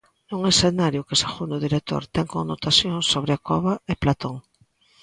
Nun 0.29 0.41
escenario 0.53 1.05
que, 1.07 1.19
segundo 1.23 1.53
o 1.55 1.63
director, 1.65 2.01
"ten 2.13 2.27
connotacións 2.35 3.05
sobre 3.13 3.31
a 3.33 3.41
cova 3.47 3.73
e 3.91 3.93
Platón". 4.01 4.35